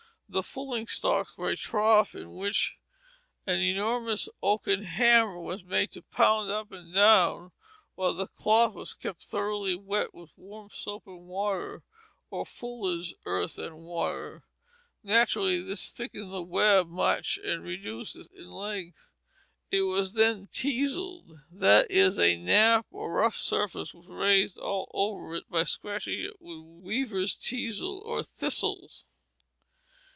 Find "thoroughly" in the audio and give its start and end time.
9.25-9.75